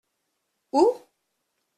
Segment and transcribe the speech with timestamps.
[0.79, 0.83] Où?